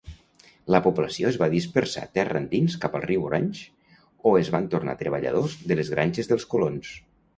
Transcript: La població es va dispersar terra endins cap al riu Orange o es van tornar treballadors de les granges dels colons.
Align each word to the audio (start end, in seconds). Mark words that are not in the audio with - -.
La 0.75 0.79
població 0.85 1.27
es 1.31 1.35
va 1.41 1.49
dispersar 1.55 2.05
terra 2.19 2.41
endins 2.43 2.77
cap 2.85 2.97
al 3.01 3.05
riu 3.11 3.27
Orange 3.27 3.67
o 4.31 4.33
es 4.41 4.51
van 4.57 4.71
tornar 4.75 4.97
treballadors 5.03 5.59
de 5.73 5.79
les 5.83 5.93
granges 5.97 6.33
dels 6.33 6.49
colons. 6.55 6.91